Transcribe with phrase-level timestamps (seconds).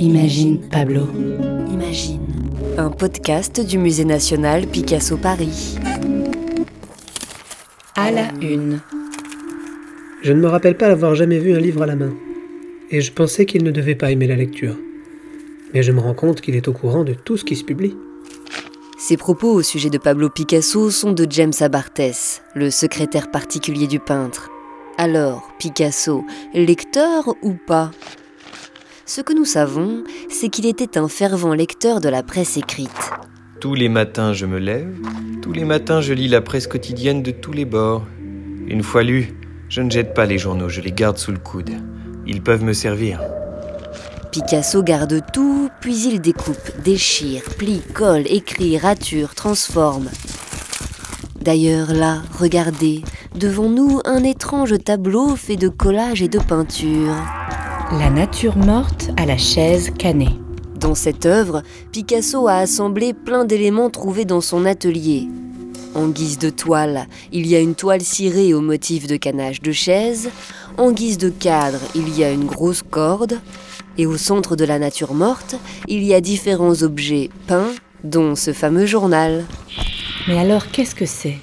[0.00, 1.06] Imagine Pablo.
[1.70, 2.20] Imagine.
[2.78, 5.76] Un podcast du Musée national Picasso Paris.
[7.96, 8.80] À la une.
[10.22, 12.14] Je ne me rappelle pas avoir jamais vu un livre à la main.
[12.90, 14.74] Et je pensais qu'il ne devait pas aimer la lecture.
[15.74, 17.94] Mais je me rends compte qu'il est au courant de tout ce qui se publie.
[18.98, 24.00] Ces propos au sujet de Pablo Picasso sont de James Abartes, le secrétaire particulier du
[24.00, 24.48] peintre.
[24.96, 26.24] Alors, Picasso,
[26.54, 27.90] lecteur ou pas?
[29.12, 33.10] Ce que nous savons, c'est qu'il était un fervent lecteur de la presse écrite.
[33.58, 34.94] Tous les matins je me lève,
[35.42, 38.06] tous les matins je lis la presse quotidienne de tous les bords.
[38.68, 39.34] Une fois lu,
[39.68, 41.72] je ne jette pas les journaux, je les garde sous le coude.
[42.24, 43.20] Ils peuvent me servir.
[44.30, 50.08] Picasso garde tout, puis il découpe, déchire, plie, colle, écrit, rature, transforme.
[51.40, 53.02] D'ailleurs là, regardez,
[53.34, 57.16] devant nous un étrange tableau fait de collage et de peinture.
[57.98, 60.38] La nature morte à la chaise canée.
[60.76, 65.26] Dans cette œuvre, Picasso a assemblé plein d'éléments trouvés dans son atelier.
[65.96, 69.72] En guise de toile, il y a une toile cirée au motif de canage de
[69.72, 70.30] chaise.
[70.78, 73.40] En guise de cadre, il y a une grosse corde.
[73.98, 75.56] Et au centre de la nature morte,
[75.88, 77.72] il y a différents objets peints,
[78.04, 79.44] dont ce fameux journal.
[80.28, 81.38] Mais alors qu'est-ce que c'est?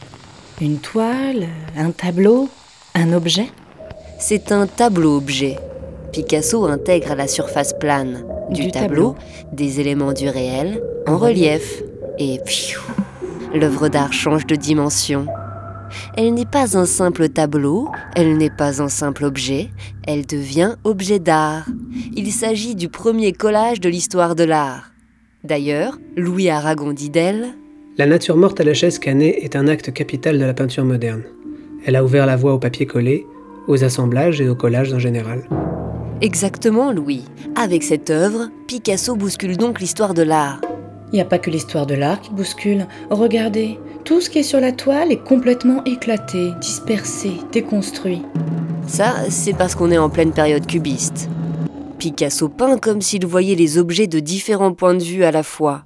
[0.61, 1.49] Une toile?
[1.75, 2.47] Un tableau?
[2.95, 3.49] Un objet?
[4.17, 5.58] C'est un tableau-objet.
[6.17, 9.15] Picasso intègre à la surface plane du, Du tableau, tableau.
[9.53, 11.83] des éléments du réel en relief.
[12.17, 12.39] Et
[13.53, 15.27] l'œuvre d'art change de dimension.
[16.15, 19.69] Elle n'est pas un simple tableau, elle n'est pas un simple objet,
[20.07, 21.67] elle devient objet d'art.
[22.15, 24.89] Il s'agit du premier collage de l'histoire de l'art.
[25.43, 27.49] D'ailleurs, Louis Aragon dit d'elle
[27.99, 31.25] La nature morte à la chaise canée est un acte capital de la peinture moderne.
[31.85, 33.27] Elle a ouvert la voie au papier collé,
[33.67, 35.47] aux assemblages et aux collages en général.
[36.21, 37.25] Exactement, Louis.
[37.55, 40.59] Avec cette œuvre, Picasso bouscule donc l'histoire de l'art.
[41.11, 42.87] Il n'y a pas que l'histoire de l'art qui bouscule.
[43.11, 48.23] Regardez, tout ce qui est sur la toile est complètement éclaté, dispersé, déconstruit.
[48.87, 51.30] Ça, c'est parce qu'on est en pleine période cubiste.
[51.99, 55.83] Picasso peint comme s'il voyait les objets de différents points de vue à la fois.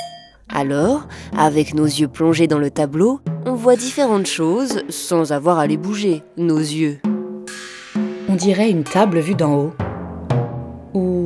[0.48, 1.08] Alors,
[1.38, 5.78] avec nos yeux plongés dans le tableau, on voit différentes choses sans avoir à les
[5.78, 7.00] bouger, nos yeux.
[8.30, 9.74] On dirait une table vue d'en haut.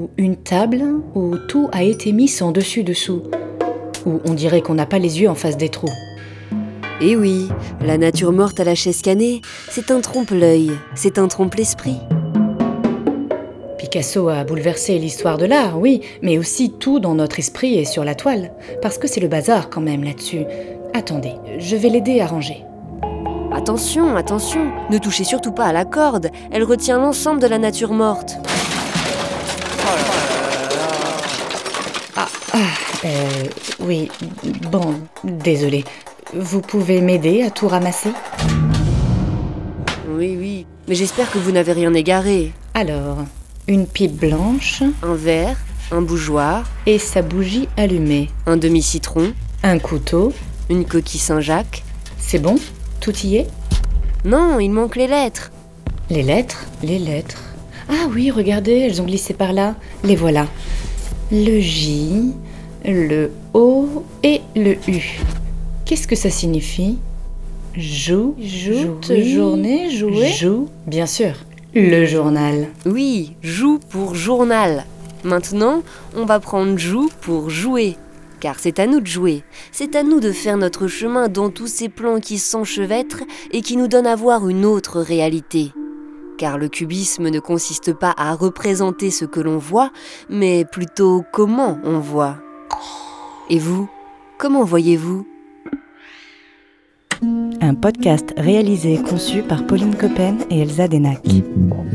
[0.06, 0.84] Ou une table
[1.16, 3.24] où tout a été mis sans dessus-dessous.
[4.06, 5.90] Ou on dirait qu'on n'a pas les yeux en face des trous.
[7.02, 7.50] Et Eh oui,
[7.82, 11.98] la nature morte à la chaise canée, c'est un trompe-l'œil, c'est un trompe-l'esprit.
[13.80, 18.04] Picasso a bouleversé l'histoire de l'art, oui, mais aussi tout dans notre esprit et sur
[18.04, 18.52] la toile.
[18.84, 20.44] Parce que c'est le bazar quand même là-dessus.
[20.94, 22.64] Attendez, je vais l'aider à ranger.
[23.52, 27.94] Attention, attention, ne touchez surtout pas à la corde, elle retient l'ensemble de la nature
[27.94, 28.38] morte.
[33.06, 33.44] Euh,
[33.82, 34.10] oui,
[34.72, 35.84] bon, désolé.
[36.34, 38.10] Vous pouvez m'aider à tout ramasser?
[40.10, 42.52] Oui, oui, mais j'espère que vous n'avez rien égaré.
[42.74, 43.18] Alors,
[43.68, 45.58] une pipe blanche Un verre,
[45.92, 48.30] un bougeoir, et sa bougie allumée.
[48.48, 50.34] un demi-citron, Un couteau,
[50.70, 51.84] une coquille Saint-Jacques.
[52.18, 52.56] c'est bon?
[53.02, 53.48] Tout y est?
[54.24, 55.52] Non, il manque les lettres.
[56.10, 57.42] Les lettres Les lettres.
[57.90, 59.76] Ah oui, regardez, elles ont glissé par là.
[60.04, 60.48] Les voilà.
[61.32, 62.34] Le J,
[62.84, 65.20] le O et le U.
[65.86, 66.98] Qu'est-ce que ça signifie?
[67.78, 71.34] Joue, Jouer, journée, jouer Joue, bien sûr.
[71.74, 72.70] Le journal.
[72.86, 74.86] Oui, joue pour journal.
[75.24, 75.84] Maintenant,
[76.16, 77.98] on va prendre joue pour jouer.
[78.40, 79.44] Car c'est à nous de jouer.
[79.72, 83.76] C'est à nous de faire notre chemin dans tous ces plans qui s'enchevêtrent et qui
[83.76, 85.72] nous donnent à voir une autre réalité.
[86.38, 89.92] Car le cubisme ne consiste pas à représenter ce que l'on voit,
[90.30, 92.38] mais plutôt comment on voit.
[93.50, 93.90] Et vous,
[94.38, 95.26] comment voyez-vous?
[97.62, 101.26] Un podcast réalisé et conçu par Pauline Coppen et Elsa Denac.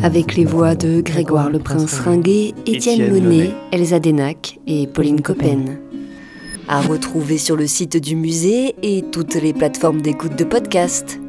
[0.03, 3.51] Avec les voix de Grégoire le Prince Ringuet, Étienne Monet.
[3.73, 5.79] Elsa Denac et Pauline Coppen.
[6.69, 11.21] À retrouver sur le site du musée et toutes les plateformes d'écoute de podcast.